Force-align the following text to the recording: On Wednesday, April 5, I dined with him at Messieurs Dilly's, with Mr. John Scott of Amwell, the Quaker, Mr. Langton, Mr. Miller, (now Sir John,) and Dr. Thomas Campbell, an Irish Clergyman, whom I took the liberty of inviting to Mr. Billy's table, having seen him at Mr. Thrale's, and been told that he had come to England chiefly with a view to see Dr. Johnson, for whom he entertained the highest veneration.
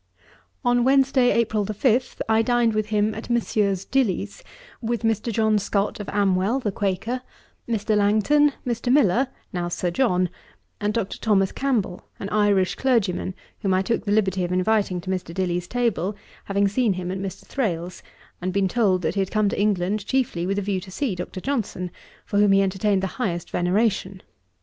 On 0.65 0.83
Wednesday, 0.83 1.29
April 1.29 1.63
5, 1.63 2.23
I 2.27 2.41
dined 2.41 2.73
with 2.73 2.87
him 2.87 3.13
at 3.13 3.29
Messieurs 3.29 3.85
Dilly's, 3.85 4.43
with 4.81 5.03
Mr. 5.03 5.31
John 5.31 5.59
Scott 5.59 5.99
of 5.99 6.09
Amwell, 6.09 6.59
the 6.59 6.71
Quaker, 6.71 7.21
Mr. 7.69 7.95
Langton, 7.95 8.51
Mr. 8.65 8.91
Miller, 8.91 9.27
(now 9.53 9.67
Sir 9.67 9.91
John,) 9.91 10.29
and 10.79 10.91
Dr. 10.91 11.19
Thomas 11.19 11.51
Campbell, 11.51 12.01
an 12.19 12.29
Irish 12.29 12.73
Clergyman, 12.73 13.35
whom 13.59 13.75
I 13.75 13.83
took 13.83 14.03
the 14.05 14.11
liberty 14.11 14.43
of 14.43 14.51
inviting 14.51 15.01
to 15.01 15.09
Mr. 15.11 15.35
Billy's 15.35 15.67
table, 15.67 16.15
having 16.45 16.67
seen 16.67 16.93
him 16.93 17.11
at 17.11 17.19
Mr. 17.19 17.45
Thrale's, 17.45 18.01
and 18.41 18.51
been 18.51 18.67
told 18.67 19.03
that 19.03 19.13
he 19.13 19.21
had 19.21 19.29
come 19.29 19.49
to 19.49 19.61
England 19.61 20.07
chiefly 20.07 20.47
with 20.47 20.57
a 20.57 20.63
view 20.63 20.79
to 20.79 20.89
see 20.89 21.13
Dr. 21.13 21.39
Johnson, 21.41 21.91
for 22.25 22.39
whom 22.39 22.53
he 22.53 22.63
entertained 22.63 23.03
the 23.03 23.21
highest 23.21 23.51
veneration. 23.51 24.23